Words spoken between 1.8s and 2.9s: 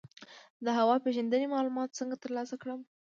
څنګه ترلاسه کړم؟